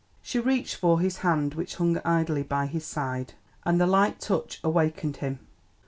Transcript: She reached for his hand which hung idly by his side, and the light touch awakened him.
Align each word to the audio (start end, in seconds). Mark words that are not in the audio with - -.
She 0.23 0.39
reached 0.39 0.77
for 0.77 0.99
his 0.99 1.17
hand 1.17 1.53
which 1.53 1.75
hung 1.75 1.95
idly 1.99 2.41
by 2.41 2.65
his 2.65 2.83
side, 2.83 3.35
and 3.65 3.79
the 3.79 3.85
light 3.85 4.19
touch 4.19 4.59
awakened 4.63 5.17
him. 5.17 5.37